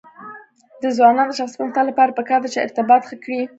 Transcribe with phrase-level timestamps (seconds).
[0.81, 3.41] د ځوانانو د شخصي پرمختګ لپاره پکار ده چې ارتباط ښه کړي.